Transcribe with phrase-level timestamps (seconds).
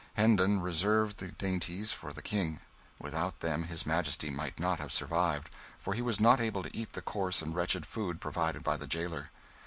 [0.15, 2.59] Hendon reserved the dainties for the King;
[2.97, 6.93] without them his Majesty might not have survived, for he was not able to eat
[6.93, 9.29] the coarse and wretched food provided by the jailer.